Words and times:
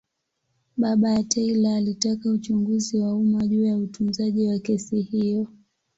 Baba 0.77 1.09
ya 1.11 1.23
Taylor 1.23 1.71
alitaka 1.73 2.29
uchunguzi 2.29 2.97
wa 2.97 3.15
umma 3.15 3.47
juu 3.47 3.65
ya 3.65 3.77
utunzaji 3.77 4.47
wa 4.47 4.59
kesi 4.59 5.01
hiyo. 5.01 5.47